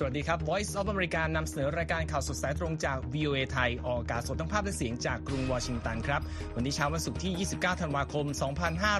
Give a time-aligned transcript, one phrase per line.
[0.00, 6.20] สวัสดีครับ Voice of America นำเสนอรายการข่าวสดสายตรงจาก VOA ไทย ออกอากาศสดทั้งภาพและเสียงจากกรุงวอชิงตันครับ
[6.54, 8.26] วันนี้เช้าวันศุกร์ที่ 29 ธันวาคม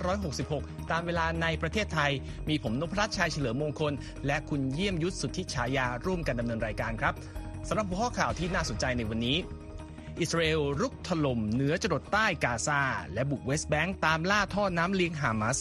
[0.08, 2.12] 2566 ตามเวลาในประเทศไทย
[2.48, 3.92] มีผมนพรัชชัยเฉลิมมงคล
[4.26, 7.14] และคุณเยี่ยมยุทธสุทธิฉายาร่วมกันดำเนินรายการครับ
[7.68, 9.36] สำหรับหัวข้อข่าวที่น่าสนใจในวันนี้
[10.20, 15.58] อิสราเอลรุกถล่มเหนือจรดใต้กาซาและบุกเวสต์แบงก์ตามล่าท่อน้ำเลี้ยงฮามาส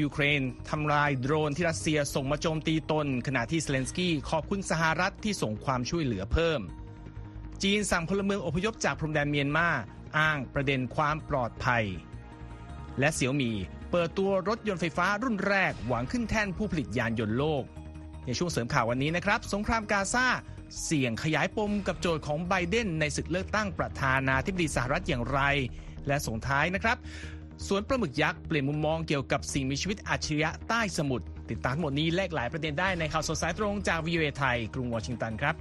[0.00, 6.60] ยูเครนทำลายโดรนที่รัสเซียส่งมาโจมตีตน ขณะที่เซเลนสกี้ขอบคุณสหรัฐที่ส่งความช่วยเหลือเพิ่ม
[7.62, 9.68] จีนสั่งพลเมืองอพยพจากพรมแดนเมียนมา
[10.18, 11.84] อ้างประเด็นความปลอดภัย
[12.98, 13.50] และเสียวหมี่
[13.90, 17.64] เปิดตัวรถยนต์ไฟฟ้ารุ่นแรกหวังขึ้นแท่นผู้ผลิตยานยนต์โลก
[18.26, 20.26] ในช่วงเสริมข่าววันนี้นะครับ สงครามกาซา
[20.84, 25.40] เสี่ยงขยายปมกับโจทย์ของไบเดนในศึกเลือกตั้งประธานาธิบดีสหรัฐอย่างไร
[26.06, 26.96] และส่งท้ายนะครับ
[27.66, 35.54] สวนปลาหมึกยักษ์เปลี่ยนมุมมองเกี่ยวกับสิ่งมีชีวิตอัจฉริยะใต้สมุทรติดตามทั้งหมดนี้แลกหลายประเด็นได้ในข่าวสดสายตรงจากวิวเอไทย กรุงวอชิงตันครับ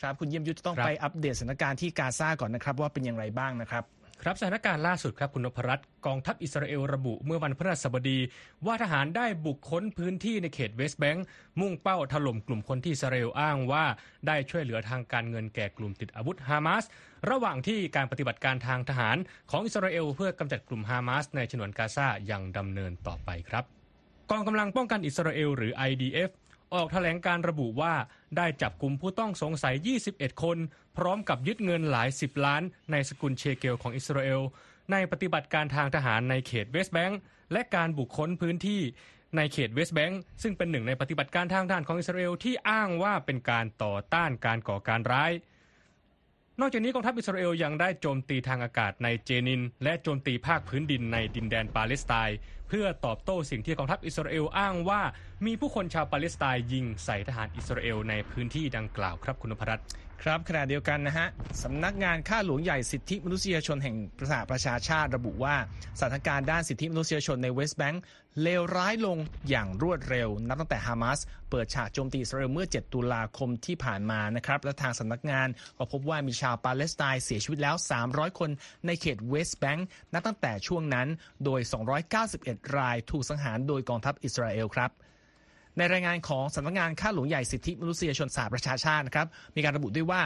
[0.00, 3.84] ครับคุณเยี่ยมยุทธต้องไปอัปเดตสถานการณ์ที่กาซาก่อนนะครับ ว่าเป็นอย่างไรบ้างนะครับ
[4.22, 8.18] ครับสถานการณ์ล่าสุดครับคุณนพรัตน์กองทัพอิสราเอลระบุเมื่อวันพฤหัสบดี
[8.66, 11.26] ว่าทหารได้บุกค้นพื้นที่ในเขตเวสต์แบงก์
[11.60, 13.84] มุ่งเป้าถล่มกลุ่มคนที่อิสราเอลอ้างว่า
[14.26, 16.84] ได้ช่วยเหลือทางการเงินแก่กลุ่มติดอาวุธฮามาส
[17.30, 19.16] ระหว่างที่การปฏิบัติการทางทหาร
[19.50, 23.64] ของอิสราเอลเพื่อกำจัดกลุ่มฮามาสในฉนวนกาซายังดำเนินต่อไปครับ
[24.30, 26.30] กองกำลังป้องกันอิสราเอลหรือ IDF
[26.74, 27.94] ออกแถลงการระบุว่า
[28.36, 29.74] ได้จับกลุ่มผู้ต้องสงสัย
[30.08, 30.58] 21 คน
[30.96, 34.40] พร้อมกับยึดเงินหลาย 10 ล้าน ในสกุลเชเกลของอิสราเอล
[34.92, 37.20] ในปฏิบัติการทางทหารในเขตเวสต์แบงก์
[37.52, 38.80] และการบุกค้นพื้นที่
[39.36, 45.32] ในเขตเวสต์แบงก์ซึ่งเป็นหนึ่งในปฏิบัติการทางทหารของอิสราเอลที่อ้างว่าเป็นการต่อต้านการก่อการร้าย
[46.60, 52.36] นอกจากนี้กองทัพอิสราเอลยังได้โจมตีทางอากาศในเจนิน และโจมตีภาคพื้นดินในดินแดนปาเลสไตน์
[52.68, 55.02] เพื่อตอบโต้สิ่งที่กองทัพอิสราเอลอ้างว่า
[55.46, 59.86] มีผู้คนชาวปาเลสไตน์ยิงใส่ทหารอิสราเอลในพื้นที่ดังกล่าวครับคุณนพรัตน์
[60.24, 61.26] ครับขณะเดียวกันนะฮะ
[61.62, 65.56] สำนักงานข้าหลวงใหญ่สิทธิมนุษยชนแห่งประสหประชาชาติระบุว่า
[65.98, 68.02] สถานการณ์ด้านสิทธิมนุษยชนในเวสต์แบงก์
[68.42, 69.18] เลวร้ายลง
[69.50, 71.18] อย่างรวดเร็ว นับตั้งแต่ฮามาส
[71.50, 75.48] เปิดฉากโจมตีอิสราเอลเมื่อ 7 ตุลาคมที่ผ่านมานะครับและทางสำนักงาน
[75.78, 77.76] ก็พบว่ามีชาวปาเลสไตน์เสียชีวิตแล้ว
[78.06, 78.50] 300 คน
[78.86, 81.08] ในเขตเวสต์แบงก์นับตั้งแต่ช่วงนั้น
[81.44, 81.60] โดย
[82.18, 84.92] 291 รายถูกสังหารโดยกองทัพอิสราเอลครับ
[85.78, 89.26] ในรายงานของสำนักงานข้าหลวงใหญ่สิทธิมนุษยชนสหประชาชาตินะครับ
[89.56, 90.22] มีการระบุด้วยว่า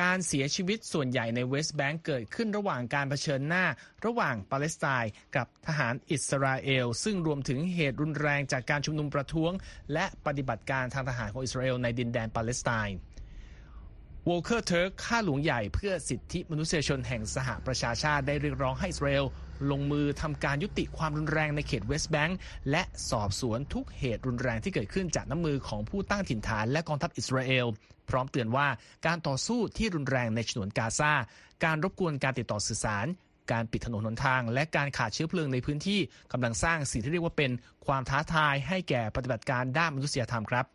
[0.00, 3.64] การเสียชีวิตส่วนใหญ่ในเวสต์แบงก์เกิดขึ้นระหว่างการเผชิญหน้า
[4.06, 9.52] ระหว่างปาเลสไตน์กับทหารอิสราเอล ซึ่งรวมถึงเหตุรุนแรงจากการชุมนุมประท้วง
[9.92, 12.96] และปฏิบัติการทางทหารของอิสราเอลในดินแดนปาเลสไตน์
[14.28, 19.24] วอลเคอร์เทิร์กข้าหลวงใหญ่เพื่อสิทธิมนุษยชนแห่งสหประชาชาติได้เรียกร้องให้อิสราเอล
[19.70, 22.38] ลงมือทำการยุติความรุนแรงในเขตเวสต์แบงก์
[22.70, 27.66] และสอบสวนทุกเหตุรุนแรงที่เกิดขึ้นจากน้ำมือของผู้ตั้งถิ่นฐานและกองทัพอิสราเอล
[28.08, 28.68] พร้อมเตือนว่า
[29.06, 31.12] การต่อสู้ที่รุนแรงในฉนวนกาซา
[31.64, 33.06] การรบกวนการติดต่อสื่อสาร
[33.52, 36.00] การปิดถนนหนทาง และการขาดเชื้อเพลิงในพื้นที่
[36.32, 37.50] กำลังสร้างสิ่งที่เรียกว่าเป็น
[37.86, 40.66] ความท้าทายให้แก่ปฏิบัติการด้านมนุษยธรรมครับ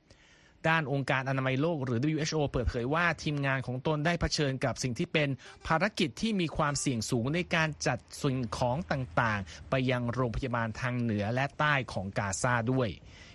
[0.70, 5.30] ด้านองค์การอนามัยโลกหรือ WHO เปิดเผยว่าทีมงานของตนได้เผชิญกับสิ่งที่เป็น
[5.68, 12.90] ภารกิจที่มีความเสี่ยงสูงในการจัดสิ่งของต่างๆ ไปยังโรงพยาบาลทางเหนือและใต้ของกาซาด้วย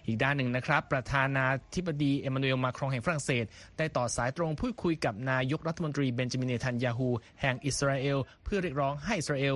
[0.07, 3.45] อีกด้านหนึ่งนะครับ ประธานาธิบดีเอมานูเอลมาครองแห่งฝรั่งเศส
[3.79, 7.09] ได้ต่อสายตรงพูดคุยกับนายกรัฐมนตรีเบนจามินเนทันยาฮู
[7.41, 9.55] แห่งอิสราเอล เพื่อเรียกร้องให้อิสราเอล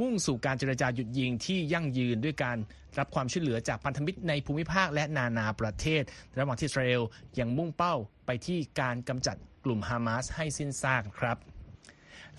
[0.00, 2.56] มุ่งสู่การเจรจาหยุดยิงที่ยั่งยืนด้วยการ
[2.98, 6.02] รับความช่วยเหลือจากพันธมิตรในภูมิภาคและนานาประเทศ
[6.38, 7.02] ระหว่างที่อิสราเอล
[7.38, 7.94] ยังมุ่งเป้า
[8.26, 11.38] ไปที่การกำจัดกลุ่มฮามาสให้สิ้นซากครับ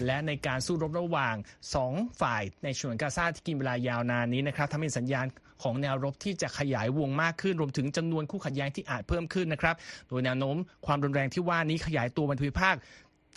[0.06, 1.36] และในการสู้รบระหว่าง
[1.78, 5.28] 2 ฝ่ายในฉนวนกาซาที่กินเวลายาวนานนี้นะครับทำให้สัญญาณ
[5.63, 9.75] ของแนวรบที่จะขยายวงมากขึ้น รวมถึงจำนวนคู่ขัดแย้งที่อาจเพิ่มขึ้นนะครับ
[10.07, 10.56] โดยแนวโน้ม
[10.86, 12.75] ความรุนแรงที่ว่านี้ขยายตัวบนภูมิภาค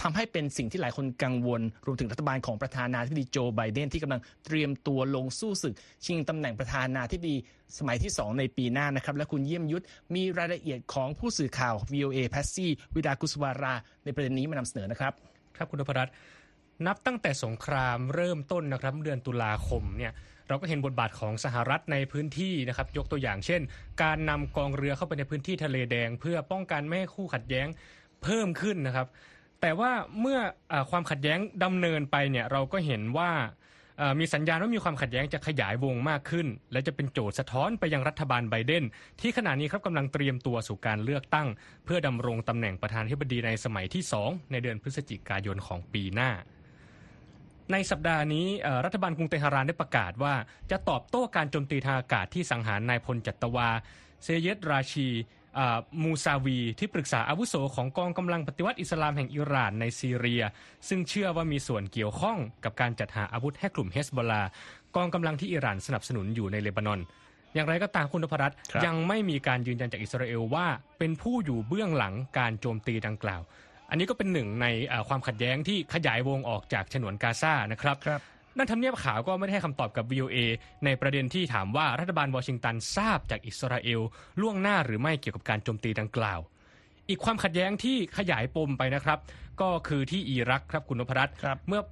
[0.02, 7.36] ทำให้เป็นสิ่งที่หลายคนกังวล รวมถึงรัฐบาลของประธานาธิบดีโจไบเดนที่กำลังเตรียมตัวลงสู้ศึก ชิงตำแหน่งประธานาธิบดี
[7.78, 9.84] สมัยที่ 2 ในปีหน้านะครับ และคุณเยี่ยมยุทธ
[10.14, 15.12] มีรายละเอียดของผู้สื่อข่าว VOA แพสซี่วิดากุสวารา ในประเด็นนี้มานำเสนอนะครับ
[15.56, 16.14] ครับคุณนพรัตน์
[16.86, 20.12] นับตั้งแต่สงครามเริ่มต้นนะครับเดือนตุลาคมเนี่ย
[20.48, 23.60] เราก็เห็นบทบาทของสหรัฐในพื้นที่นะครับยกตัวอย่างเช่น
[24.02, 27.66] การนำกองเรือเข้าไปในพื้นที่ทะเลแดง เพื่อป้องกันไม่ให้คู่ขัดแย้ง
[28.22, 29.06] เพิ่มขึ้นนะครับ
[29.60, 30.38] แต่ว่าเมื่อ
[30.72, 33.30] อความขัดแย้งดำเนินไปเนี่ยเราก็เห็นว่า
[34.20, 38.84] มีสัญญาณว่ามีความขัดแย้งจะขยายวงมากขึ้น และจะเป็นโจทย์สะท้อนไปยังรัฐบาลไบเดน
[39.20, 41.48] ที่ขณะนี้ครับกำลังเตรียมตัวสู่การเลือกตั้ง
[41.84, 46.30] เพื่อดำรงตำแหน่งประธานาธิบดีในสมัยที่ 2 ในเดือนพฤศจิกายนของปีหน้า
[47.72, 48.46] ในสัปดาห์นี้
[48.84, 50.34] รัฐบาลกรุงเตหะรานได้ประกาศว่า
[50.70, 53.68] จะตอบโต้การโจมตีทางอากาศที่สังหารนายพลจัตวา
[54.22, 55.08] เซเยดราชี
[56.02, 60.42] มูซาวีที่ปรึกษาอาวุโสของกองกำลังปฏิวัติอิสลามแห่งอิหร่านในซีเรีย
[60.88, 64.42] ซึ่งเชื่อว่ามีส่วนเกี่ยวข้องกับการจัดหาอาวุธให้กลุ่มเฮสบอลา
[64.96, 67.00] กองกำลังที่อิหร่านสนับสนุนอยู่ในเลบานอน
[67.54, 68.56] อย่างไรก็ตามคุณนพรัตน์
[68.86, 70.66] ยังไม่มีการยืนยันจากอิสราเอลว่า
[70.98, 73.42] เป็นผู้อยู่เบื้องหลังการโจมตีดังกล่าว
[73.90, 74.66] อันนี้ก็เป็นหนึ่งใน
[75.08, 78.20] ความขัดแย้งที่ขยายวงออกจากฉนวนกาซานะครับรบ
[78.56, 80.36] นั่นทำเนียบขาวก็ไม่ได้ให้คำตอบกับ VOA
[80.84, 84.00] ในประเด็นที่ถามว่ารัฐบาลวอชิงตันทราบจากอิสราเอล
[84.40, 86.40] ล่วงหน้าหรือไม่เกี่ยวกับการโจมตีดังกล่าว
[87.08, 89.18] อีกความขัดแย้งที่ขยายปมไปนะครับ
[89.60, 91.34] ก็คือที่อิรักครับคุณนพรัตน์
[91.68, 91.82] เมื่อ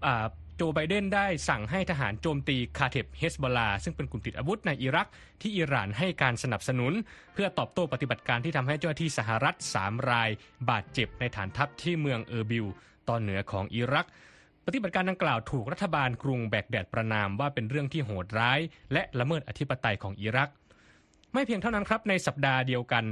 [0.57, 5.09] โจไบเดนได้สั่งให้ทหารโจมตีคาตาอิบเฮซบอลเลาะห์ ซึ่งเป็นกลุ่มติดอาวุธในอิรัก
[5.41, 6.93] ที่อิหร่านให้การสนับสนุน
[7.35, 10.31] เพื่อตอบโต้ปฏิบัติการที่ทำให้เจ้าหน้าที่สหรัฐ 3 ราย
[10.71, 12.67] บาดเจ็บในฐานทัพที่เมืองเออร์บิล
[13.09, 14.07] ตอนเหนือของอิรัก
[14.67, 18.61] ปฏิบัติการดังกล่าวถูกรัฐบาลกรุงแบกแดดประนามว่าเป็นเรื่องที่โหดร้าย
[18.93, 20.51] และละเมิดอธิปไตยของอิรัก
[21.33, 23.05] ไม่เพียงเท่านั้นครับในสัปดาห์เดียวกัน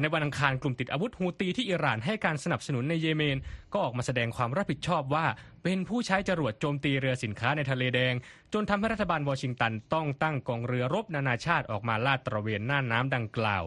[0.00, 3.38] ในวันอังคารกลุ่มติดอาวุธฮูตีที่อิหร่านให้การสนับสนุนในเยเมน
[3.72, 5.26] ก็ออกมาแสดงความรับผิดชอบว่า
[5.62, 8.14] เป็นผู้ใช้จรวดโจมตีเรือสินค้าในทะเลแดง
[8.52, 13.64] จนทำให้รัฐบาลวอชิงตันต้องตั้งกองเรือรบนานาชาติออกมาลาดตระเวนหน่านน้ำดังกล่าว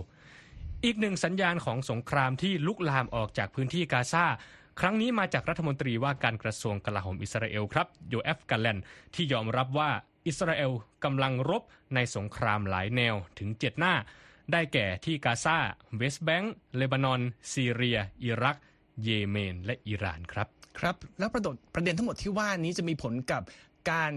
[0.86, 4.26] อีกหนึ่งสัญญาณของสงครามที่ลุกลามออกจากพื้นที่กาซา
[4.84, 8.80] ครั้งนี้มาจากรัฐมนตรีว่าการกระทรวงกลาโหมอิสราเอลครับโยอาฟกาลันต์
[9.16, 9.90] ที่ยอมรับว่า
[10.28, 10.72] อิสราเอล
[11.04, 11.64] กำลังรบ
[11.96, 13.94] ในสงครามหลายแนวถึงเจ็ดหน้า
[14.52, 15.58] ได้แก่ที่กาซา
[15.98, 17.22] เวสต์แบงก์เลบานอน
[17.54, 18.58] ซีเรีย อิรัก
[19.04, 20.48] เยเมน และอิหร่านครับ
[20.80, 21.42] ครับ แล้วประ
[21.76, 23.42] ประเด็นทั้งหมดที่ว่านี้จะมีผลกับ
[23.92, 24.12] การ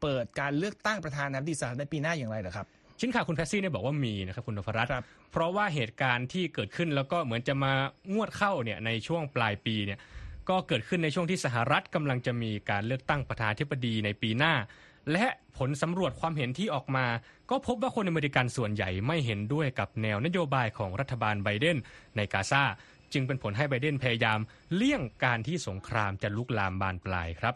[0.00, 2.66] เปิดการเลือกตั้งประธานาธิบดีสหรัฐในปีหน้าอย่างไรเหรอครับ
[3.00, 4.92] ชิ้นข่าวคุณแพซี่เนี่ยบอกว่ามีนะครับคุณนพรัตน์
[5.30, 7.72] เพราะว่าเหตุการณ์ที่เกิดขึ้นแล้วก็เหมือนจะมา
[8.14, 9.98] งวดเข้าเนี่ยในช่วงปลายปีเนี่ย
[10.48, 14.54] ก็เกิดขึ้นในช่วงที่สหรัฐกำลังจะมีการเลือกตั้งประธานาธิบดีในปีหน้า
[15.12, 15.26] และ
[15.58, 17.06] ผลสำรวจความเห็นที่ออกมา
[17.50, 21.76] ก็พบว่าคนอเมริกันส่วนใหญ่ไม่เห็นด้วยกับแนวนโยบายของรัฐบาลไบเดน
[22.16, 22.64] ในกาซา
[23.12, 24.38] จึงเป็นผลให้ไบเดนพยายาม
[24.74, 27.54] เลี่ยงการที่สงครามจะลุกลามบานปลายครับ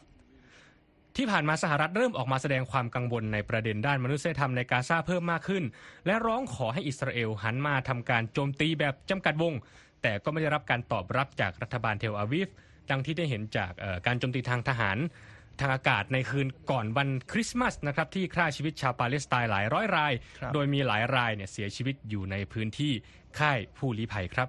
[1.17, 5.64] ที่ผ่านมาสหรัฐเริ่มออกมาแสดงความกังวลในประเด็นด้านมนุษยธรรมในกาซาเพิ่มมากขึ้น
[6.06, 9.55] และร้องขอให้อิสราเอลหันมาทำการโจมตีแบบจำกัดวง
[10.03, 12.49] แต่ก็ไม่ได้รับการตอบรับจากรัฐบาลเทลอาวิฟ
[12.91, 13.70] ดังที่ได้เห็นจาก
[14.06, 14.99] การโจมตีทางทหาร
[15.61, 20.12] ทางอากาศในคืนก่อนวันคริสต์มาสนะครับที่ฆ่าชีวิตชาวปาเลสไตน์หลายร้อยราย
[20.55, 22.93] โดยมีหลายรายเนี่ยเสียชีวิตอยู่ในพื้นที่
[23.38, 24.49] ค่ายผู้ลี้ภัยครับ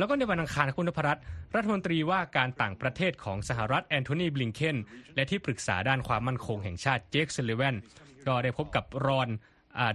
[0.00, 1.24] แล้วก็ในวันอังคารคุณนพรัตน์
[1.54, 4.76] รัฐมนตรีว่าการต่างประเทศของสหรัฐแอนโทนีบลิงเคน
[5.14, 7.74] และที่ปรึกษาด้านความมั่นคงแห่งชาติเจคซัลลิแวน
[8.26, 9.28] ก็ได้พบกับรอน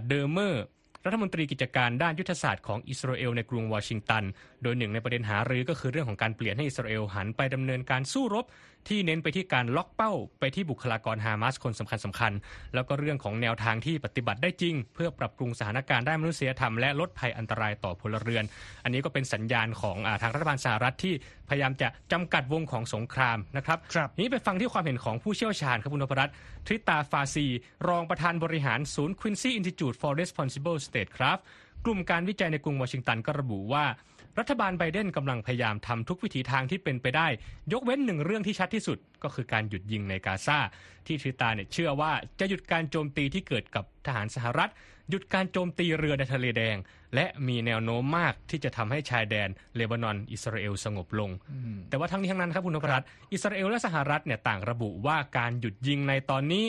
[0.06, 0.64] เดอร์เมอร์
[1.04, 4.24] รัฐมนตรีกิจการด้านยุทธศาสตร์ของอิสราเอลในกรุงวอชิงตัน
[4.62, 8.44] โดยหนึ่งในประเด็นหารือก็คือเรื่องของการเปลี่ยนให้อิสราเอลหันไปดำเนินการสู้รบ
[8.88, 12.32] ที่เน้นไปที่การล็อกเป้าไปที่บุคลากรฮามาสคนสำคัญสำคัญ
[12.74, 18.44] แล้วก็เรื่องของแนวทางที่ปฏิบัติได้จริง เพื่อปรับปรุงสถานการณ์ด้านมนุษยธรรมและลดภัยอันตรายต่อพลเรือน
[18.84, 21.14] อันนี้ก็เป็นสัญญาณของอทางรัฐบาลสหรัฐที่
[21.48, 26.34] พยายามจะจำกัดวงของสงครามนะครับรบนี้ไปฟังที่ความเห็นของผู้เชี่ยวชาญครับคุณนพรัตน์
[26.66, 27.46] ทริตาฟาซี
[27.88, 31.42] รองประธานบริหารศูนย์ Quincy Institute for Responsible Statecraft
[31.84, 33.84] กลุ่มการวิจัยในกรุงวอชิงตันก็ระบุว่า
[34.38, 37.26] รัฐบาลไบเดนกำลังพยายามทำทุกวิถีทางที่เป็นไปได้
[37.72, 40.58] ยกเว้นหนึ่งเรื่องที่ชัดที่สุด ก็คือการหยุดยิงในกาซา
[41.06, 44.70] ที่ทริตาเนี่ยเชื่อว่าจะหยุดการโจมตีที่เกิดกับทหารสหรัฐ
[45.10, 46.76] หยุดการโจมตีเรือในทะเลแดง
[47.14, 51.30] และมีแนวโน้มมากที่จะทำให้ชายแดนเลบานอน อิสราเอลสงบลง
[51.88, 56.64] แต่ว่าทั้งนี้ทั้งนั้นครับคุณนพรัตน์อิสราเอลและสหรัฐเนี่ยต่างระบุว่าการหยุดยิงในตอนนี้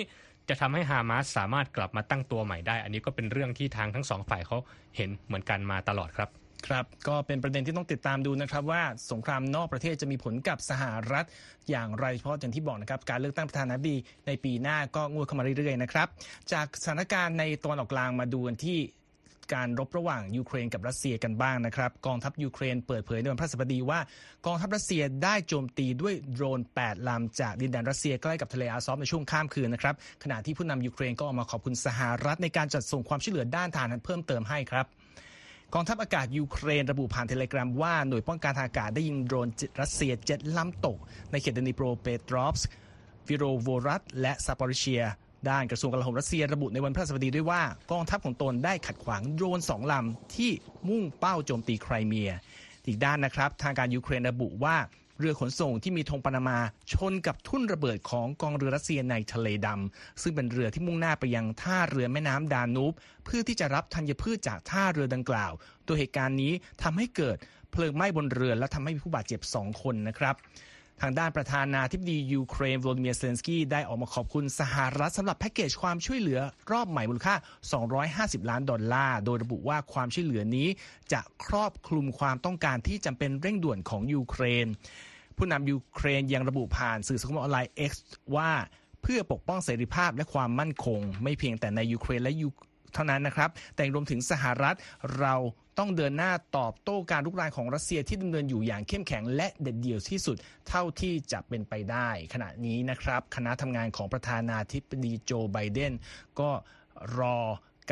[0.50, 4.58] จะทำให้ฮามาสสามารถกลับมาตั้งตัวใหม่ได้ อันนี้ก็เป็นเรื่องที่ทางทั้งสองฝ่ายเขา
[4.96, 6.30] เห็นเหมือนกันมาตลอดครับ
[6.66, 11.26] ครับ ก็เป็นประเด็นที่ต้องติดตามดูนะครับว่าสงครามนอกประเทศจะมีผลกับสหรัฐ
[11.70, 13.98] อย่างไรเฉพาะอย่างที่บอกนะครับ การเลือกตั้งประธานาธิบดี
[14.28, 16.08] ในปีหน้าก็งวดเข้ามาเรื่อยๆนะครับ
[16.52, 18.80] จากสถานการณ์ในตะวันออกกลางมาดูกันที่
[19.56, 24.00] การรบระหว่างยูเครนกับรัสเซียกันบ้างนะครับ กองทัพยูเครนเปิดเผยในวันพฤหัสบดีว่า
[24.46, 34.86] กองทัพรัสเซียได้โจมตีด้วยโดรน 8 ลำจากดินแดนรัสเซียใกล้กับทะเลอาซอฟในช่วงข้ามคืนนะครับขณะที่ผู้นำยูเครนก็ออกมาขอบคุณสหรัฐในการจัดส่งความช่วยเหลือด้านทหารเพิ่มเติมให้ครับ
[35.74, 39.48] กองทัพอากาศยูเครนระบุผ่านเทเลแกรมว่าหน่วยป้องกันทางอากาศได้ยิงโดรน
[39.82, 40.98] รัสเซียเจ็ดลำตก
[41.32, 42.68] ในเขตดนิโปรเปตรอฟสก์
[43.28, 45.04] คิโรโวฮรัดและซาปอริเชีย
[45.50, 50.52] ด้านกระทรวงกลาโหมรัสเซียระบุในวันพฤหัสบดีด้วยว่ากองทัพของตนได้ขัดขวางโดรนสองลำที่
[50.88, 52.32] มุ่งเป้าโจมตีไครเมีย
[52.88, 54.76] อีกด้านนะครับ ทางการยูเครนระบุว่า
[55.20, 56.58] เรือขนส่งที่มีธงปานามา
[56.94, 62.94] ชนกับทุ่นระเบิดของกองเรือรัสเซียในทะเลดำซึ่งเป็นเรือที่มุ่งหน้าไปยังท่าเรือแม่น้ำดานูบ
[63.26, 65.52] เพื่อที่จะรับธัญพืชจากท่าเรือดังกล่าว
[65.86, 67.38] โดยเหตุการณ์นี้ทำให้เกิด
[67.72, 70.36] เพลิงไหม้บนเรือและทำให้มีผู้บาดเจ็บ 2 คนนะครับ
[71.02, 76.40] ทางด้านประธานาธิบดียูเครนโวลดิเมียร์เซเลนสกี้ได้ออกมาขอบคุณสหรัฐสำหรับแพ็กเกจความช่วยเหลือ
[76.72, 77.36] รอบใหม่มูลค่า
[77.92, 80.68] 250 ล้านดอลลาร์ โดยระบุว่าความช่วยเหลือนี้
[81.14, 84.68] จะครอบคลุมความต้องการที่จำเป็นเร่งด่วนของยูเครน
[85.38, 87.92] ผู้นำยูเครนยังระบุผ่านสื่อสังคมออนไลน์ X
[88.36, 88.52] ว่า
[89.02, 92.50] เพื่อปกป้องเสรีภาพและความมั่นคง ไม่เพียงแต่ในยูเครนและยู
[92.94, 94.76] เท่านั้นนะครับ แต่รวมถึงสหรัฐ
[95.20, 95.36] เรา
[95.80, 100.38] ต้องเดินหน้าตอบโต้การลุกรานของรัสเซียที่ดำเนินอยู่อย่างเข้มแข็งและเด็ดเดี่ยวที่สุด
[100.70, 105.94] เท่าที่จะเป็นไปได้ ขณะนี้นะครับ คณะทำงานของประธานาธิบดีโจไบเดน
[106.40, 106.50] ก็
[107.20, 107.40] รอ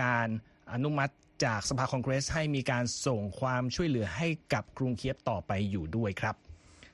[0.01, 0.27] การ
[0.74, 1.13] อนุมัติ
[1.46, 6.36] จากสภาคองเกรสให้มีการส่งความช่วยเหลือให้กับกรุงเคียบต่อไปอยู่ด้วยครับ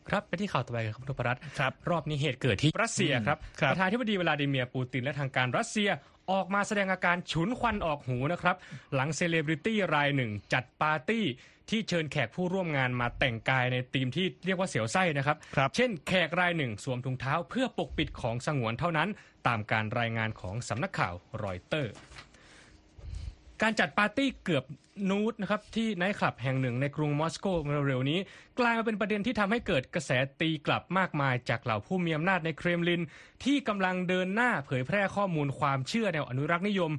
[0.09, 5.89] ครับไปที่ข่าวต่อไปครับคุณธพรัตน์ครับ รอบนี้เหตุเกิดที่รัสเซียครับครับประธานาธิบดีวลาดิเมียร์ปูตินและทางการรัสเซีย
[6.31, 8.55] ออกมาแสดงอาการฉุนควันออกหูนะครับ
[8.95, 11.25] หลังเซเลบริตี้รายหนึ่งจัดปาร์ตี้
[11.69, 19.09] ที่เชิญแขกผู้ร่วมงานมาแต่งกายในธีมที่เรียกว่าเสียวไส้นะครับครับเช่นแขกรายหนึ่งสวมถุงเท้าเพื่อปกปิดของสงวนเท่านั้น
[19.47, 21.91] ตามการรายงานของสำนักข่าวรอยเตอร์
[23.61, 24.65] การจัดปาร์ตี้เกือบ
[25.09, 27.45] นูดนะครับที่ไนท์คลับแห่งหนึ่งในกรุงมอสโก
[27.87, 28.19] เร็วๆนี้
[28.59, 33.01] กลายมาเป็นประเด็นที่ทำให้เกิดกระแสตีกลับมากมายจากเหล่าผู้มีอำนาจในเครมลิน
[33.43, 36.91] ที่กำลังเดินหน้าเผยแพร่ข้อมูลความเชื่อแนวอนุรักษ์นิยม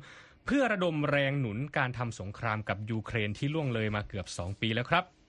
[0.46, 5.21] เพื่อระดมแรงหนุนการทำสงครามกับยูเครนที่ล่วงเลยมาเกือบ 2 ปีแล้วครับ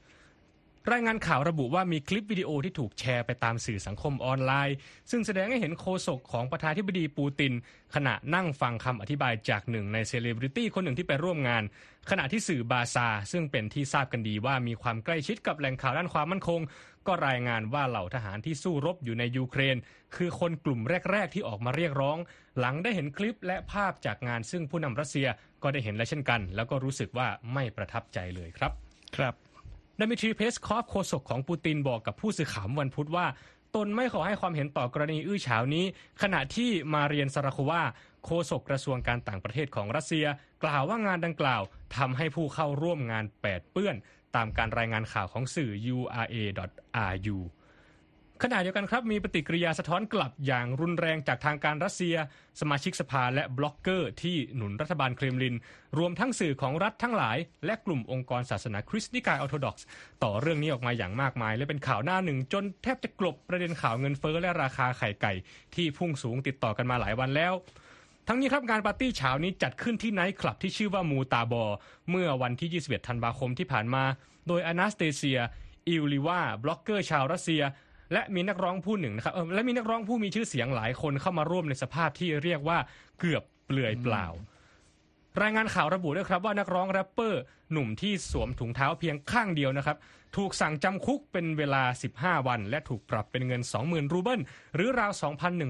[0.91, 4.75] รายงานข่าวระบุว่ามีคลิปวิดีโอที่ถูกแชร์ไปตามสื่อสังคมออนไลน์
[5.11, 7.53] ซึ่งแสดงให้เห็นโฆษกของประธานาธิบดีปูติน
[7.95, 11.63] ขณะนั่งฟังคำอธิบายจากหนึ่งในเซเลบริตี้คนหนึ่งที่ไปร่วมงาน
[12.09, 16.61] ขณะที่สื่อบาซา ซึ่งเป็นที่ทราบกันดีว่ามีความใกล้ชิดกับแหล่งข่าวด้านความมั่นคง
[17.07, 19.77] ก็รายงานว่าเหล่าทหารที่สู้รบอยู่ในยูเครน
[20.15, 20.79] คือคนกลุ่ม
[21.11, 22.17] แรก ๆ ที่ออกมาเรียกร้อง
[22.59, 25.27] หลังได้เห็นคลิปและภาพจากงานซึ่งผู้นำรัสเซีย
[25.63, 28.71] ก็ได้เห็นและเช่นกัน แล้วก็รู้สึกว่าไม่ประทับใจเลยครับ
[29.17, 29.33] ครับ
[29.99, 33.25] ดมิทรีเพสคอฟโฆษกของปูตินบอกกับผู้สื่อข่าววันพุธว่า
[33.75, 35.85] ตนไม่ขอให้ความเห็นต่อกรณีอื้อฉาวนี้
[36.21, 37.81] ขณะที่มาเรียนสาราควา
[38.25, 40.25] โฆษกกระทรวงการต่างประเทศของรัสเซีย
[40.63, 41.61] กล่าวว่างานดังกล่าว
[41.97, 43.95] ทำให้ผู้เข้าร่วมงานแปดเปื้อน
[44.35, 47.37] ตามการรายงานข่าวของสื่อ ura.ru
[48.41, 52.15] ขณะเดียวกันครับมีปฏิกิริยาสะท้อนกลับอย่างรุนแรงจากทางการรัสเซีย
[52.59, 55.55] สมาชิกสภาและบล็อกเกอร์ที่หนุนรัฐบาลเครมลิน
[55.97, 59.85] รวมทั้งสื่อของรัฐทั้งหลาย และกลุ่มองค์กรศาสนาคริสต์นิกายออร์โธดอกซ์
[60.23, 65.33] ต่อเรื่องนี้ออกมาอย่างมากมาย และเป็นข่าวหน้าหนึ่ง จนแทบจะกลบประเด็นข่าวเงินเฟ้อและราคาไข่ไก่
[65.75, 67.53] ที่พุ่งสูงติดต่อกันมาหลายวันแล้ว
[68.27, 71.63] ทั้งนี้ครับงานปาร์ตี้ฉาวนี้จัดขึ้นที่ไนท์คลับที่ชื่อว่ามูตาบอ
[72.09, 74.03] เมื่อวันที่ 21 ธันวาคมที่ผ่านมา
[74.47, 75.39] โดยอนาสเตเซีย
[75.87, 77.63] อิฟลีวาบล็อกเกอร์ชาวรัสเซีย
[78.11, 82.77] และมีนักร้องผู้หนึ่งนะครับและมีนักร้องผู้มีชื่อเสียงหลายคนเข้ามาร่วมในสภาพที่เรียกว่า
[83.19, 84.25] เกือบเปลือยเปล่า
[85.41, 89.97] รายงานข่าวระบุด้วยครับว่านักร้องแรปเปอร์หนุ่มที่สวมถุงเท้าเพียงข้างเดียวนะครับ
[90.37, 91.83] ถูกสั่งจำคุกเป็นเวลา
[92.15, 94.41] 15 วัน และถูกปรับเป็นเงิน 20,000 รูเบิล
[94.75, 95.11] หรือราว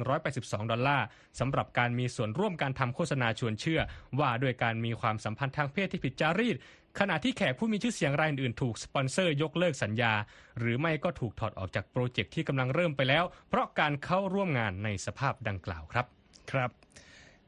[0.07, 1.05] 2,182 ดอลลาร์
[1.39, 3.79] สำหรับการมีส่วนร่วมการทำโฆษณาชวนเชื่อ
[4.19, 6.55] ว่าด้วยการมีความสัมพันธ์ทางเพศที่ผิดจารีต
[6.99, 10.13] ขณะที่แขกผู้มีชื่อเสียงรายอื่นๆถูกสปอนเซอร์ยกเลิกสัญญา
[10.59, 16.05] หรือไม่ก็ถูกถอดออกจากโปรเจกต์ที่กำลังเริ่มไปแล้ว เพราะการเข้าร่วมงานในสภาพดังกล่าวครับ
[16.51, 16.82] ครับ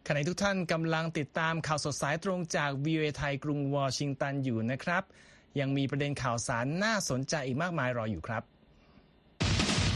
[0.07, 5.03] ขณะที่ทุกท่านกำลังติดตามข่าวสดสายตรงจาก VOA ไทยกรุงวอชิงตันอยู่นะครับ
[5.59, 8.43] ยังมีประเด็นข่าวสารน่าสนใจอีกมากมายรออยู่ครับ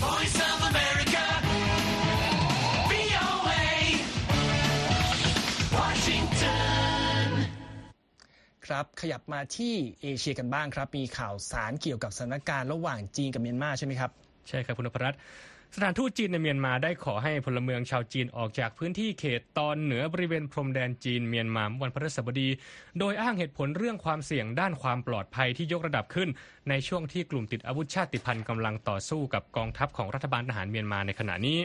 [0.04, 1.26] Voice of America.
[2.92, 3.64] VOA.
[5.78, 7.28] Washington.
[8.66, 14.12] ครับขยับมาที่เอเชียกันบ้างครับ มีข่าวสารเกี่ยวกับสถานการณ์ระหว่างจีนกับเมียนมาใช่ไหมครับ
[14.48, 15.20] ใช่ครับคุณนพรัตน์
[15.76, 22.50] สถานทูตจีนในเมียนมาได้ขอให้พลเมืองชาวจีนออกจากพื้นที่เขตตอนเหนือบริเวณพรมแดนจีนเมียนมาเมื่อวันพฤหัสบดี
[23.00, 26.30] โดยอ้างเหตุผลเรื่องความเสี่ยงด้านความปลอดภัยที่ยกระดับขึ้น
[26.70, 31.60] ในช่วงที่กลุ่มติดอาวุธชาติพันธุ์กำลังต่อสู้กับกองทัพของรัฐบาลทหารเมียนมาในขณะนี้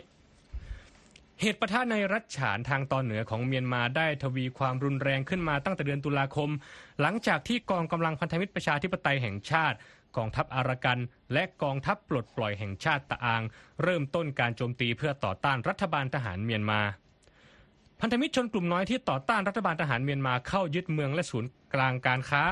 [1.40, 6.50] เหตุปะทะในรัฐฉานทางตอนเหนือของเมียนมาได้ทวีความรุนแรงขึ้นมาตั้งแต่เดือนตุลาคม
[7.00, 9.76] หลังจากที่กองกำลังพันธมิตรประชาธิปไตยแห่งชาติ
[10.16, 10.98] กองทัพอารากัน
[11.32, 13.42] และกองทัพปลดปล่อยแห่งชาติตะอาง
[13.82, 16.80] เริ่มต้นการโจมตีเพื่อต่อต้านรัฐบาลทหารเมียนมา
[18.00, 22.42] พันธมิตรชนกลุ่มน้อยที่ต่อต้านรัฐบาลทหารเมียนมาเข้ายึดเมืองและศูนย์กลางการค้า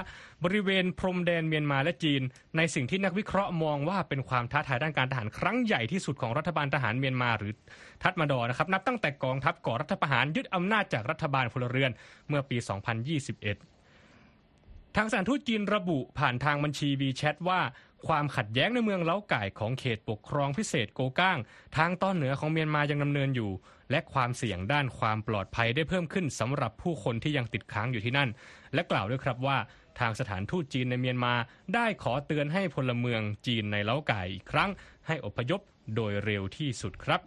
[0.45, 2.23] บริเวณพรมแดนเมียนมาและจีน
[2.57, 7.53] ในสิ่งที่นักวิเคราะห์มองว่าเป็นความท้าทายด้านการทหารครั้งใหญ่ที่สุดของรัฐบาลทหารเมียนมาหรือ
[8.03, 11.91] ทัดมาดอนะครับนับตั้งแต่กองทัพก่อรัฐประหารยึดอำนาจจากรัฐบาลพลเรือน
[12.29, 12.57] เมื่อปี
[13.33, 13.72] 2021
[14.97, 17.61] ทางสถานทูตจีนระบุผ่านทางบัญชี WeChat ว่า
[18.07, 21.39] ความขัดแย้งในเมืองเล้าไก่ของเขตปกครองพิเศษโกก้าง
[21.77, 23.51] ทางตอนเหนือของเมียนมายังดำเนินอยู่
[23.91, 28.29] และความเสี่ยงด้านความปลอดภัยได้เพิ่มขึ้นสำหรับผู้คนที่ยังติดค้างอยู่ที่นั่น
[28.75, 29.59] และกล่าวด้วยครับว่า
[30.01, 31.35] ทางสถานทูตจีนในเมียนมา
[31.75, 34.71] ได้ขอเตือนให้พลเมืองจีนในเล้าไก่อีกครั้ง
[35.07, 35.61] ให้อพยพ
[35.95, 37.21] โดยเร็วที่สุดครับ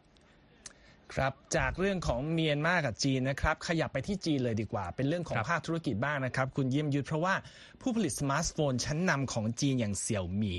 [1.13, 7.35] ครับจากเรื่องของเมียนมากับจีนนะครับขยับไปที่จีนเลยดีกว่า เป็นเรื่องของครับภาคธุรกิจบ้างนะครับ คุณเยี่ยมยุทธเพราะว่า
[7.81, 10.57] ผู้ผลิตสมาร์ทโฟนชั้นนำของจีนอย่างเสี่ยวมี่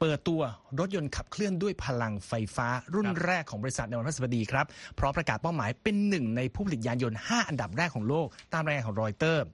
[0.00, 0.42] เปิดตัว
[0.78, 4.66] รถยนต์ขับเคลื่อนด้วยพลังไฟฟ้ารุ่นแรกของบริษัทในวันพฤหัสบดีครับ
[4.98, 9.44] พร้อมประกาศเป้าหมายเป็นหนึ่งในผู้ผลิตยานยนต์ 5 อันดับแรกของโลกตามรายงานของรอยเตอร์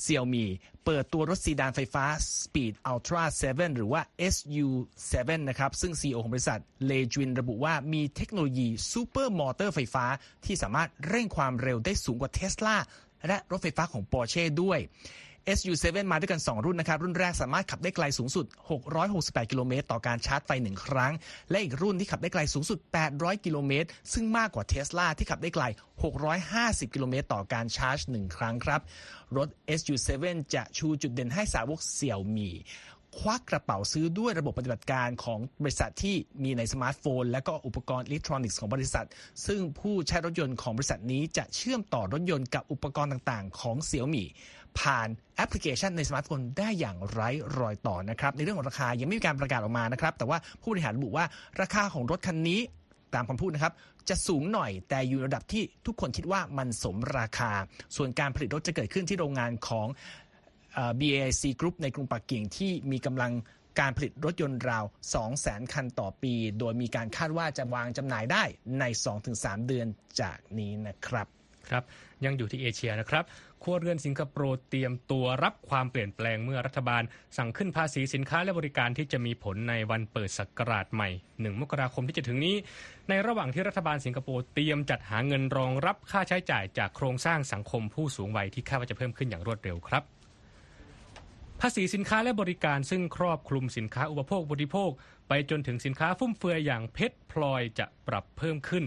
[0.00, 0.44] เสี่ยวมี่
[0.84, 2.04] เปิดตัวรถซีดานไฟฟ้า
[2.40, 4.00] Speed Ultra 7 หรือว่า
[4.34, 5.14] SU7
[5.48, 10.04] นะครับ ซึ่ง CEO ของบริษัทเลจินระบุว่ามีเทคโนโลยีซูเปอร์มอเตอร์ไฟฟ้า
[10.44, 12.76] ที่สามารถเร่งความเร็วได้สูงกว่าเทสลา
[13.26, 14.78] และรถไฟฟ้าของปอร์เช่ด้วย
[15.56, 18.46] SU7 มาด้วยกัน 2 รุ่นนะครับ รุ่นแรกสามารถขับได้ไกลสูงสุด
[18.98, 21.12] 668 กิโลเมตรต่อการชาร์จไฟ 1 ครั้ง
[21.50, 22.78] และอีกรุ่นที่ขับได้ไกลสูงสุด
[23.12, 25.64] 800 กิโลเมตร ซึ่งมากกว่าเทสลาที่ขับได้ไกล
[26.28, 28.80] 650 กิโลเมตรต่อการชาร์จ 1 ครั้งครับ
[29.36, 30.10] รถ SU7
[30.54, 32.50] จะชูจุดเด่นให้สาวกเสี่ยวหมี่
[33.18, 39.06] ควักกระเป๋าซื้อด้วยระบบปฏิบัติการของบริษัทที่มีในสมาร์ทโฟน และก็อุปกรณ์อิเล็กทรอนิกส์ของบริษัท
[39.46, 44.24] ซึ่งผู้ใช้รถยนต์ของบริษัทนี้จะเชื่อมต่อรถยนต์กับอุปกรณ์ต่างๆ ของเสี่ยวหมี่
[44.80, 51.24] ผ่านแอปพลิเคชันในสมาร์ทโฟนได้อย่างไร้รอยต่อนะครับในเรื่องของราคายังไม่มีการประกาศออกมานะครับ แต่ว่าผู้บริหารระบุว่า
[51.60, 52.60] ราคาของรถคันนี้
[53.14, 53.72] ตามคำพูดนะครับ
[54.08, 57.52] จะสูงหน่อยแต่อยู่ระดับที่ทุกคนคิดว่ามันสมราคา
[57.96, 59.86] ส่วนการผลิตรถจะเกิดขึ้นที่โรงงานของ
[61.00, 63.32] BAIC Group ในกรุงปักกิ่งที่มีกำลัง
[63.80, 64.84] การผลิตรถยนต์ราว
[65.28, 68.44] 200,000 คันต่อปี โดยมีการคาดว่าจะวางจำหน่ายได้
[68.80, 68.84] ใน
[69.26, 69.86] 2-3 เดือน
[70.20, 71.26] จากนี้นะครับ
[71.70, 71.84] ครับ
[72.24, 73.24] ยังอยู่ที่เอเชียนะครับ
[73.62, 77.02] ครัวเรือนสิงคโปร์เตรียมตัวรับความเปลี่ยนแปลงเมื่อรัฐบาล
[77.36, 82.56] สั่งขึ้นภาษีสินค้าและบริการที่จะมีผลในวันเปิดศักราชใหม่ 1 มกราคมที่จะถึงนี้
[83.08, 90.21] ในระหว่างที่รัฐบาลสิงคโปร์เตรียมจัดหาเงินรองรับค่าใช้จ่ายจากโครงสร้างสังคมผู้สูงวัยที่คาดว่าจะเพิ่มขึ้นอย่างรวดเร็วครับ
[91.64, 94.90] ภาษีสินค้าและบริการซึ่งครอบคลุมสินค้าอุปโภคบริโภค
[95.28, 98.84] ไปจนถึงสินค้าฟุ่มเฟือยอย่างเพชรพลอยจะปรับเพิ่มขึ้น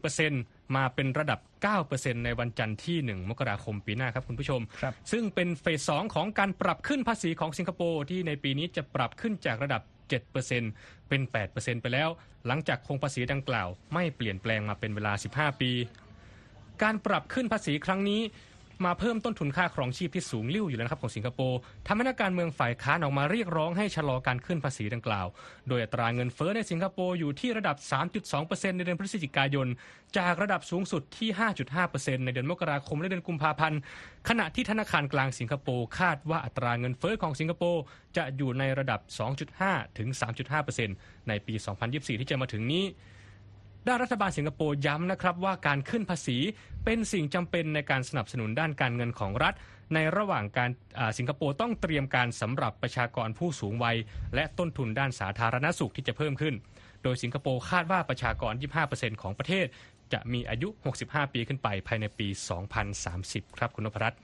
[0.00, 1.40] 1%มาเป็นระดับ
[1.82, 9.82] 9%ในวันจันทร์ที่ 1 มกราคมปีหน้าครับคุณผู้ชมครับซึ่งเป็นเฟส 2 ของการปรับขึ้นภาษีของสิงคโปร์ที่ในปีนี้จะปรับขึ้นจากระดับ
[10.44, 12.08] 7%เป็น 8%ไปแล้ว
[12.46, 15.72] หลังจากคงภาษีดังกล่าว ไม่เปลี่ยนแปลงมาเป็นเวลา 15 ปี
[16.82, 18.22] การปรับขึ้นภาษีครั้งนี้
[18.84, 25.26] มาเพิ่มต้นทุนค่าครองชีพที่สูงลิ่วอยู่แล้วนะครับของสิงคโปร์ทำให้นักการเมืองฝ่ายค้านออกมาเรียกร้องให้ชะลอการขึ้นภาษีดังกล่าว
[25.68, 27.76] โดยอัตราเงินเฟ้อในสิงคโปร์อยู่ที่ระดับ
[28.26, 29.66] 3.2%ในเดือนพฤศจิกายน
[30.18, 31.28] จากระดับสูงสุดที่
[31.78, 33.80] 5.5%ในเดือนมกราคมและเดือนกุมภาพันธ์
[34.28, 37.82] ขณะที่ธนาคารกลางสิงคโปร์คาดว่าอัตราเงินเฟ้อของสิงคโปร์
[38.16, 39.00] จะอยู่ในระดับ
[39.48, 40.08] 2.5 ถึง
[40.68, 41.54] 3.5%ในปี
[41.86, 42.84] 2024 ที่จะมาถึงนี้
[43.88, 46.38] ด้านรัฐบาลสิงคโปร์ย้ำนะครับว่าการขึ้นภาษี
[46.88, 49.54] เป็นสิ่งจำเป็นในการสนับสนุนด้านการเงินของรัฐ
[49.94, 50.70] ในระหว่างการ
[51.18, 53.96] สิงคโปร์ต้องเตรียมการสำหรับประชากรผู้สูงวัย
[54.34, 56.54] และต้นทุนด้านสาธารณสุขที่จะเพิ่มขึ้น
[57.02, 58.52] โดยสิงคโปร์คาดว่าประชากร
[58.86, 59.66] 25%ของประเทศ
[60.12, 60.68] จะมีอายุ
[61.02, 62.28] 65 ปีขึ้นไปภายในปี
[62.92, 64.18] 2030 ครับคุณนพรัตน์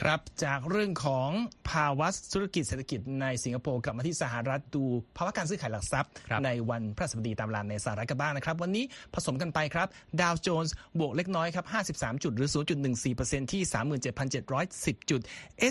[0.00, 1.30] ครับจากเรื่องของ
[1.70, 4.84] ภาวะธุรกิจเศรษฐกิจในสิงคโปร์กลับมาที่สหรัฐดู
[5.16, 9.86] ภาวะการซื้อขายหลักทรัพย์ครับในวันพฤหัสบดีตามเวลาในสหรัฐกันบ้างนะครับ วันนี้ผสมกันไปครับ
[10.20, 11.66] ดาวโจนส์บวกเล็กน้อยครับ
[11.98, 12.48] 53 จุดหรือ
[13.00, 13.62] 0.14%ที่
[14.42, 15.20] 37,710 จุด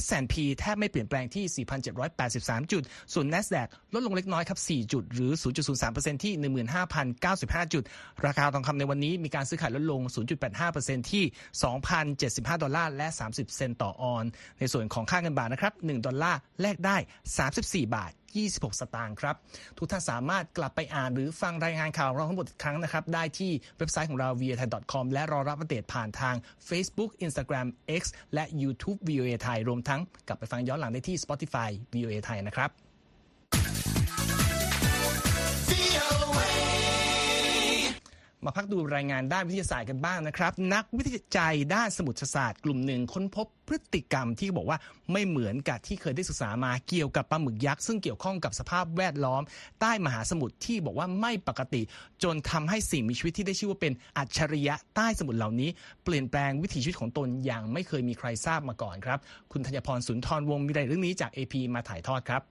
[0.01, 1.65] S&P แทบไม่เปลี่ยนแปลงที่
[2.09, 5.31] 4,783 จุด ส่วน NASDAQ ลดลงเล็กน้อยครับ 4 จุดหรือ
[5.77, 6.33] 0.03%ที่
[7.03, 7.83] 15,095 จุด
[8.25, 10.01] ราคาทองคำในวันนี้มีการซื้อขายลดลง
[10.57, 11.23] 0.85%ที่
[11.93, 14.23] 2,075 ดอลลาร์และ 30 เซนต์ต่อออนซ์
[14.59, 16.97] ในส่วนของค่าเงินบาทนะครับ1ดอลลาร์แลกได้
[17.45, 19.35] 34 บาท 26 สตางค์ครับ
[19.77, 26.35] ทุกท่านสามารถกลับไปอ่านหรือฟังรายงานข่าวของเราทั้งหมดครั้งนะครับ ได้ที่เว็บไซต์ของเรา v o a t h a i c o m และรอรับอัปเดตผ่านทาง
[26.69, 27.67] Facebook Instagram
[28.01, 32.80] X และ YouTube VOA ไทยรวมทั้งกลับไปฟังย้อนหลังได้ที่ Spotify VOA ไทยนะครับ
[38.45, 41.03] มาพักดูรายงานด้านวิทยาศาสตร์กันบ้างนะครับ นักวิ
[41.37, 44.77] จัยด้านสมุทรศาสตร์กลุ่มหนึ่งค้นพบพฤติกรรมที่บอกว่า
[45.11, 49.41] ไม่เหมือนกับที่เคยได้ศึกษามาเกี่ยวกับปลาหมึกยักษ์ซึ่งเกี่ยวข้องกับสภาพแวดล้อม
[49.81, 51.81] ใต้มหาสมุทรที่บอกว่าไม่ปกติ
[52.23, 55.69] จนทำให้สิ่งมีชีวิตที่ได้ชื่อว่าเป็นอัจฉริยะใต้สมุทรเหล่านี้
[56.03, 59.19] เปลี่ยนแปลงวิถีชีวิตของตนอย่างไม่เคยมีใครทราบมาก่อนครับ
[59.51, 62.41] คุณธัญพรสุนทรวงศ์มีรายเอียดเรื่องนี้จาก AP มาถ่ายทอดครับ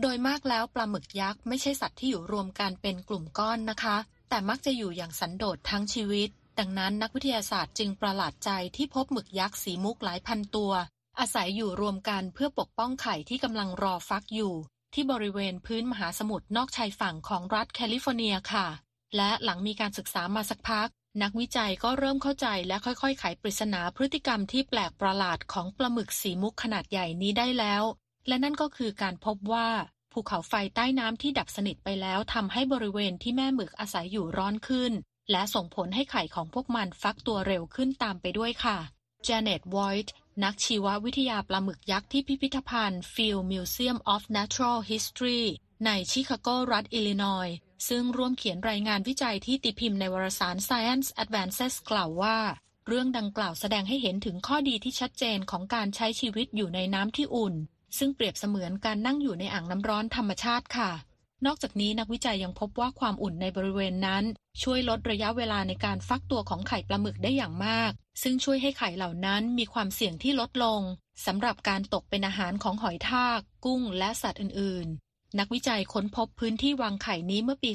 [0.00, 3.96] โดยมากแล้วปลาหมึกยักษ์ไม่ใช่สัตว์ที่อยู่รวมกันเป็นกลุ่มก้อนนะคะ
[4.28, 10.72] แต่มักจะอยู่อย่างสันโดษทั้งชีวิต ดังนั้นนักวิทยาศาสตร์จึงประหลาดใจที่พบหมึกยักษ์สีมุกหลายพันตัว
[11.18, 14.54] อาศัยอยู่รวมกันเพื่อปกป้องไข่ที่กำลังรอฟักอยู่
[14.94, 18.66] ที่บริเวณพื้นมหาสมุทรนอกชายฝั่งของรัฐแคลิฟอร์เนียค่ะ
[19.16, 20.88] และหลังมีการศึกษามาสักพัก
[21.22, 27.82] นักวิจัยก็เริ่มเข้าใจและค่อยๆ ไขปริศนาพฤติกรรมที่แปลกประหลาดของปลาหมึกสีมุกขนาดใหญ่นี้ได้แล้ว
[28.28, 29.68] และนั่นก็คือการพบว่า
[30.16, 34.92] ภูเขาไฟใต้น้ำที่ดับสนิทไปแล้วทำให้บริเวณที่แม่หมึกอาศัยอยู่ร้อนขึ้น
[35.30, 38.78] และส่งผลให้ไข่ของพวกมันฟักตัวเร็วขึ้นตามไปด้วยค่ะ
[39.26, 40.10] Janet Voigt
[40.44, 45.42] นักชีววิทยาปลาหมึกยักษ์ที่พิพิธภัณฑ์ Field Museum of Natural History
[45.86, 47.56] ในชิคาโกรัฐอิลลินอยส์
[47.88, 52.38] ซึ่งร่วมเขียนรายงานวิจัยที่ตีพิมพ์ในวารสาร Science Advances กล่าวว่า
[52.86, 57.56] เรื่องดังกล่าวแสดงให้เห็นถึงข้อดีที่ชัดเจนของการใช้ชีวิตอยู่ในน้ำที่อุ่น
[57.98, 60.92] ซึ่งเปรียบเสมือนการนั่งอยู่ในอ่างน้ำร้อนธรรมชาติค่ะ
[61.46, 64.24] นอกจากนี้นักวิจัยยังพบว่าความอุ่นในบริเวณนั้น
[64.62, 70.80] ช่วยลดระยะเวลาในการฟักตัวของไข่ปลาหมึกได้อย่างมาก ซึ่งช่วยให้ไข่เหล่านั้นมีความเสี่ยงที่ลดลง
[71.26, 77.70] สำหรับการตกเป็นอาหารของหอยทาก กุ้ง และสัตว์อื่น ๆ นักวิจัยค้นพบพื้นที่วางไข่นี้เมื่อปี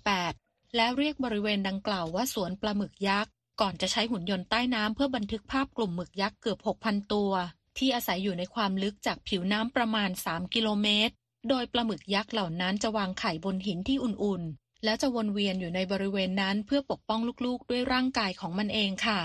[0.00, 7.32] 2018 และเรียกบริเวณดังกล่าวว่าสวนปลาหมึกยักษ์ ก่อนจะใช้หุ่นยนต์ใต้น้ำเพื่อบันทึกภาพกลุ่มหมึกยักษ์เกือบ 6,000 ตัว
[7.78, 11.14] ที่อาศัยอยู่ในความลึกจากผิวน้ำประมาณ 3 กิโลเมตร
[11.48, 19.20] โดยปลาหมึกยักษ์เหล่านั้นจะวางไข่บนหินที่อุ่นๆ แล้วจะวนเวียนอยู่ในบริเวณนั้นเพื่อปกป้องลูกๆ ด้วยร่างกายของมันเองค่ะ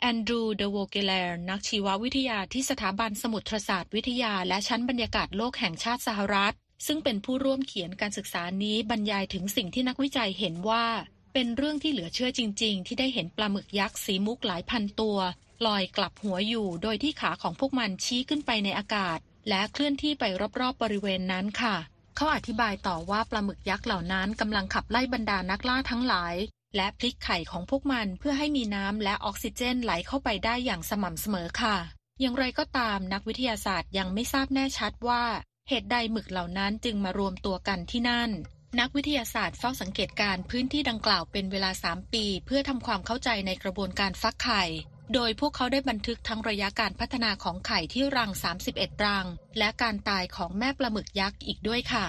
[0.00, 6.54] แอนดรูเดโวเกเลร์นักชีววิทยาที่สถาบันสมุทรศาสตร์วิทยาและชั้นบรรยากาศโลกแห่งชาติสหรัฐ
[6.86, 10.84] ซึ่งเป็นผู้ร่วมเขียนการศึกษานี้บรรยายถึงสิ่งที่นักวิจัยเห็นว่า
[11.34, 15.18] เป็นเรื่องที่เหลือเชื่อจริง ๆ ที่ได้เห็นปลาหมึกยักษ์สีมุกหลายพันตัว
[15.66, 20.24] ลอยกลับหัวอยู่ โดยที่ขาของพวกมันชี้ขึ้นไปในอากาศ และเคลื่อนที่ไป
[20.60, 21.76] รอบๆบริเวณนั้นค่ะ
[22.16, 26.34] เขาอธิบายต่อว่าปลาหมึกยักษ์เหล่านั้นกำลังขับไล่บรรดานักล่าทั้งหลาย
[26.76, 31.76] และพลิกไข่ของพวกมันเพื่อให้มีน้ำและออกซิเจนไหลเข้าไปได้อย่างสม่ำเสมอค่ะ
[32.20, 35.24] อย่างไรก็ตามนักวิทยาศาสตร์ยังไม่ทราบแน่ชัดว่า
[35.68, 38.30] เหตุใดหมึกเหล่านั้นจึงมารวมตัวกันที่นั่น
[38.80, 44.64] นักวิทยาศาสตร์เฝ้าสังเกตการณ์พื้นที่ดังกล่าวเป็นเวลา 3 ปี เพื่อทำความเข้าใจในกระบวนการฟักไข่
[45.14, 48.30] โดยพวกเขาได้บันทึกทั้งระยะการพัฒนาของไข่ที่รัง
[48.68, 49.26] 31 รัง
[49.58, 52.06] และการตายของแม่ปลาหมึกยักษ์อีกด้วยค่ะ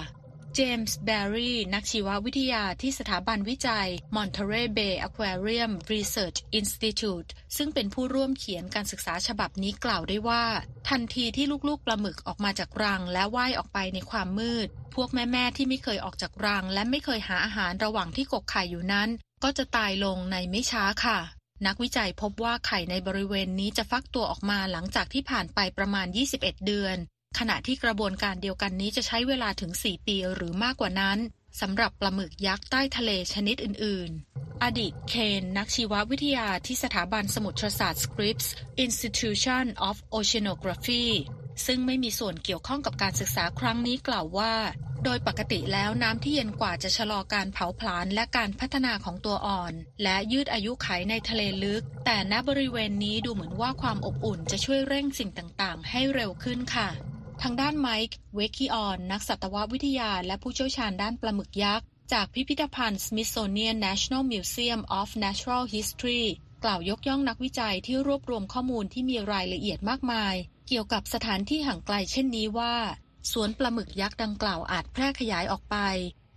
[0.54, 10.44] เจมส์แบร์รีนักชีววิทยาที่สถาบันวิจัย Monterey Bay Aquarium Research Institute ซึ่งเป็นผู้ร่วมเขียนการศึกษาฉบับนี้กล่าวได้ว่า
[10.88, 19.08] ทันทีที่ลูกๆปลาหมึกออกมาจากรังและว่ายออกไปในความมืด พวกแม่ๆที่ไม่เคยออกจากรัง และไม่เคยหาอาหารระหว่างที่กกไข่อยู่นั้น
[19.42, 21.18] ก็จะตายลงในไม่ช้าค่ะ
[21.66, 26.96] นักวิจัยพบว่าไข่ในบริเวณนี้จะฟักตัวออกมาหลังจากที่ผ่านไปประมาณ 21 เดือน
[27.38, 31.18] ขณะที่กระบวนการเดียวกันนี้จะใช้เวลาถึง 4 ปีหรือมากกว่านั้น
[31.60, 38.46] สำหรับปลาหมึกยักษ์ใต้ทะเลชนิดอื่น ๆ อดีตเคน นักชีววิทยาที่สถาบันสมุทรศาสตร์ Scripps
[38.86, 41.06] Institution of Oceanography
[41.66, 44.54] ซึ่งไม่มีส่วนเกี่ยวข้องกับการศึกษาครั้งนี้กล่าวว่า
[45.04, 56.88] โดยปกติแล้วน้ำที่เย็นกว่าจะชะลอการเผาผลาญและการพัฒนาของตัวอ่อน และยืดอายุไขในทะเลลึก แต่ณบริเวณนี้ดูเหมือนว่าความอบอุ่นจะช่วยเร่งสิ่งต่างๆ ให้เร็วขึ้นค่ะ
[57.42, 66.24] ทางด้านไมค์เวกกี้ออนนักสัตววิทยาและผู้เชี่ยวชาญด้านปลาหมึกยักษ์จากพิพิธภัณฑ์ Smithsonian National Museum of Natural History
[66.64, 70.34] กล่าวยกย่องนักวิจัยที่รวบรวมข้อมูลที่มีรายละเอียดมากมาย
[70.68, 72.74] เกี่ยวกับสถานที่ห่างไกลเช่นนี้ว่า
[73.32, 75.76] สวนปลาหมึกยักษ์ดังกล่าวอาจแพร่ขยายออกไป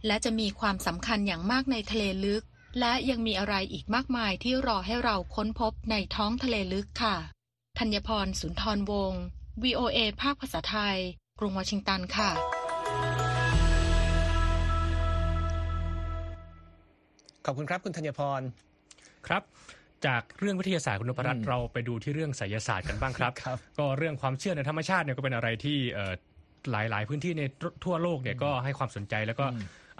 [0.05, 2.43] และจะมีความสำคัญอย่างมากในทะเลลึก
[2.79, 7.15] และยังมีอะไรอีกมากมายที่รอให้เราค้นพบในท้องทะเลลึกค่ะ
[7.79, 9.21] ธัญพรสุนทรวงศ์
[9.63, 10.97] VOA ภาคภาษาไทย
[11.39, 12.29] กรุงวอชิงตันค่ะ
[17.45, 18.41] ขอบคุณครับคุณธัญพร
[19.27, 19.43] ครับ
[20.05, 26.13] จากเรื่องวิทยาศาสตร์คุณนพรัตน์อืมเราไปดูที่เรื่องไสยศาสตร์กันบ้างครับครับ ก็เรื่องความเชื่อในธรรมชาติเนี่ยก็เป็นอะไรที่เอ่อ
[26.71, 27.43] หลาย ๆ พื้นที่ใน
[27.85, 29.45] ทั่วโลกเนี่ยก็ให้ความสนใจแล้วก็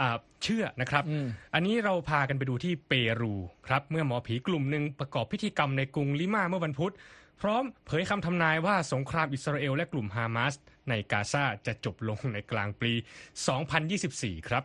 [0.02, 3.34] อ่าเชื่อนะครับอืมอันนี้เราพากันไปดูที่เปรู
[3.67, 6.93] ครับ เมื่อหมอผีกลุ่มหนึ่งประกอบพิธีกรรมในกรุงลิมาเมื่อวันพุธ
[7.41, 10.54] พร้อมเผยคำทำนายว่าสงครามอิสราเอลและกลุ่มฮามาส
[10.89, 12.91] ในกาซาจะจบลงในกลางปี
[13.70, 14.63] 2024 ครับ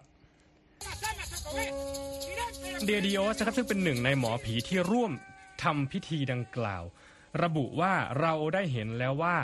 [2.84, 5.12] เดียดิโอสนะครับซึ่งเป็นหนึ่งในหมอผีที่ร่วม
[5.62, 6.84] ทำพิธีดังกล่าว
[7.42, 9.36] ระบุว่าเราได้เห็นแล้วว่า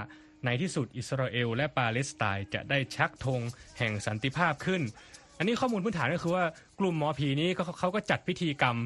[0.48, 3.40] ในที่สุดอิสราเอลและปาเลสไตน์จะได้ชักธง
[3.78, 4.82] แห่งสันติภาพขึ้น
[5.38, 6.44] อันนี้ข้อมูลพื้นฐานก็คือว่า
[6.80, 8.76] กลุ่มหมอผีนี้ก็เขาก็จัดพิธีกรรม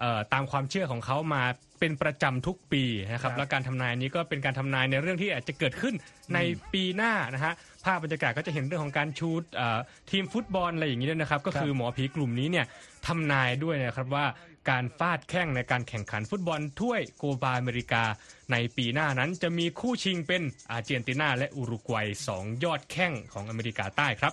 [0.00, 1.42] เอ่อตามความเชื่อของเขามา
[1.80, 5.94] เป็นประจำทุกปีนะครับครับแล้วการทำนายนี้ก็เป็นการทำนายในเรื่องที่อาจจะเกิดขึ้น
[6.34, 6.38] ใน
[6.72, 7.52] ปีหน้านะฮะ
[7.84, 9.78] ภาพบรรยากาศก็จะเห็นเรื่องของการชูดเอ่อ
[10.10, 12.66] ทีมฟุตบอลอะไรอย่างนี้ด้วยนะครับ ก็คือหมอผีกลุ่มนี้เนี่ย
[13.06, 14.26] ทำนายด้วยนะครับว่า
[14.70, 18.04] การฟาดแข้งในการแข่งขันฟุตบอลถ้วยโกบาอเมริกา
[18.52, 24.32] ในปีหน้านั้นจะมีคู่ชิงเป็นอาร์เจนตินาและอุรุกวัยสองยอดแข้งของอเมริกาใต้ครับ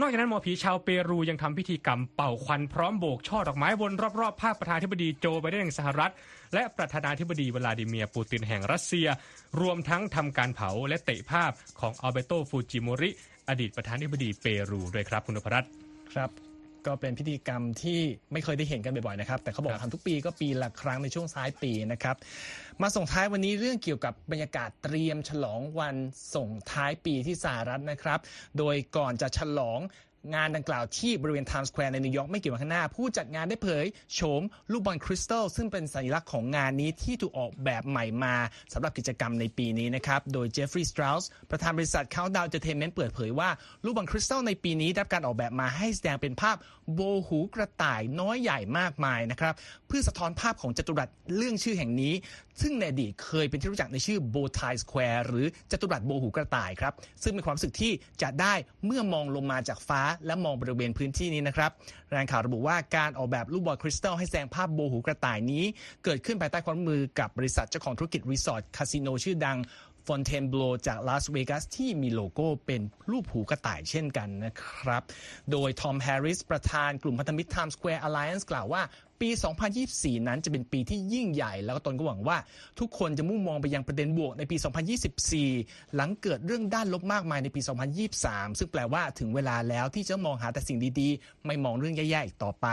[0.00, 6.12] นอกจากนั้นหมอผีชาวเปรูยังทำพิธีกรรมเป่าควันพร้อมโบกช่อดอกไม้วนรอบๆภาพประธานาธิบดีโจไบเดนแห่งสหรัฐ
[6.54, 9.06] และประธานาธิบดีวลาดิเมียร์ปูตินแห่งรัสเซีย
[9.60, 13.10] รวมทั้งทำการเผาและเตะภาพของอัลเบโตฟูจิโมริ
[13.48, 15.70] อดีตประธานาธิบดีเปรูด้วยครับคุณนพรัตน์
[16.12, 16.45] ครับ
[16.86, 18.00] ก็เป็นพิธีกรรมที่
[18.32, 22.16] ไม่เคยได้เห็นกันบ่อยๆนะครับ แต่เขาบอกครับทำทุกปีก็ปีละครั้งในช่วงท้ายปีนะครับ
[22.82, 25.96] มาส่งท้ายวันนี้เรื่องเกี่ยวกับบรรยากาศเตรียมฉลองวัน
[26.34, 28.18] ส่งท้ายปีที่สหรัฐนะครับ
[28.58, 29.80] โดยก่อนจะฉลอง
[30.34, 33.84] งานดังกล่าวที่บริเวณไทม์สแควร์ในนิวยอร์กไม่กี่วันข้างหน้า ผู้จัดงานได้เผย
[34.14, 38.34] โฉมลูกบอลคริสตัลซึ่งเป็นสัญลักษณ์ของงานนี้ที่ถูกออกแบบใหม่มา
[38.72, 43.48] สำหรับกิจกรรมในปีนี้นะครับ โดยเจฟฟรีย์สตร u สประธานบริษัท Countdown Entertainment เปิดเผยว่า
[43.84, 46.56] ลูกบอลคริสตัลในปีนี้ได้รับการออกแบบมาให้แสดงเป็นภาพ
[46.94, 49.54] โบหูกระต่ายน้อยใหญ่มากมายนะครับ
[49.86, 52.14] เพื่อสะท้อนภาพของจัตุรัสเลื่องชื่อแห่งนี้
[52.60, 61.70] ซึ่งในอดีตเคยเป็นที่รู้จักในชื่อโบไทสแควร์หรือจัตุรัสโบหูกระต่ายครับซึ่งเป็นความรู้สึกที่จะได้เมื่อมองลงมาจากฟ้าและมองบริเวณพื้นที่นี้นะครับ
[62.08, 65.64] รายงานข่าวระบุว่าการออกแบบลูกบอลคริสตัลให้แสดงภาพโบหูกระต่ายนี้
[66.04, 69.58] เกิดขึ้นภายใต้ความร่วมมือกับบริษัทเจ้าของธุรกิจรีสอร์ทคาสิโนชื่อดัง
[70.06, 75.02] ฟอนเทนโบลจากลาสเวกัสที่มีโลโก้เป็นรูปหูกระต่ายเช่นกันนะครับ
[75.52, 78.82] โดยทอมแฮร์ริสประธานกลุ่มพันธมิตร Times Square Alliance กล่าวว่า
[79.20, 79.28] ปี
[79.78, 82.38] 2024 นั้นจะเป็นปีที่ยิ่งใหญ่ แล้วก็ตนก็หวังว่า
[82.80, 84.56] ทุกคนจะมุ่งมองไปยังประเด็นบวกในปี
[85.26, 87.60] 2024 หลังเกิดเรื่องด้านลบมากมายในปี
[88.08, 92.66] 2023 ซึ่งแปลว่าถึงเวลาแล้วที่จะมองหาแต่สิ่งดีๆ ไม่มองเรื่องแย่ๆอีกต่อไป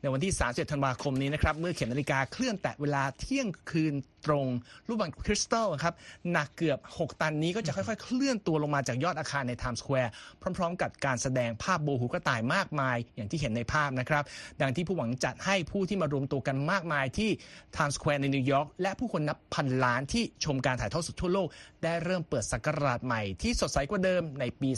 [0.00, 3.94] ในวันที่31ธันวาคมนี้นะครับ เมื่อเข็มนาฬิกาเคลื่อนแตะเวลาเที่ยงคืน
[4.26, 4.46] ตรง
[4.88, 5.94] ลูกบอลคริสตัลครับ
[6.32, 10.12] หนักเกือบ 6 ตันนี้ก็จะค่อยๆ เคลื่อนตัวลงมาจากยอดอาคารในไทม์สแควร์
[10.56, 14.24] พร้อม ๆ กับการแสดงภาพโบหูกระต่ายมากมาย อย่างที่เห็นในภาพนะครับ
[14.60, 17.30] ดังที่ผู้จัดหวังให้ผู้ที่มารวมตัวกันมากมายที่
[17.72, 21.48] ไทม์สแควร์ในนิวยอร์กและผู้คนนับพันล้านที่ชมการถ่ายทอดสดทั่วโลก
[21.82, 24.70] ได้เริ่มเปิดศักราชใหม่ที่สดใสกว่าเดิมในปี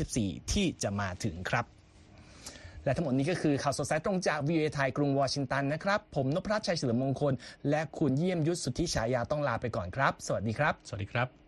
[0.00, 1.66] 2024 ที่จะมาถึงครับ
[2.84, 7.32] และทั้งหมดนี้ก็คือข่าวสดสายตรงจาก VOA ไทยกรุงวอชิงตันนะครับ ผมนพรัชชัยเฉลิมมงคล
[7.70, 11.47] และคุณเยี่ยมยุทธสุทธิฉายาต้องลาไปก่อนครับ สวัสดีครับ สวัสดีครับ